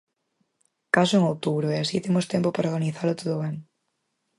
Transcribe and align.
Caso 0.95 1.13
en 1.19 1.23
outubro 1.33 1.67
e 1.73 1.77
así 1.83 1.97
temos 2.05 2.29
tempo 2.33 2.49
para 2.55 2.71
organizalo 2.75 3.17
todo 3.19 3.35
ben. 3.43 3.55